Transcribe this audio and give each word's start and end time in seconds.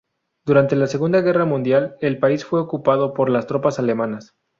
Durante 0.47 0.75
la 0.75 0.87
Segunda 0.87 1.21
Guerra 1.21 1.45
Mundial, 1.45 1.95
el 2.01 2.17
país 2.17 2.43
fue 2.43 2.59
ocupado 2.59 3.13
por 3.13 3.29
las 3.29 3.45
tropas 3.45 3.77
alemanas. 3.77 4.33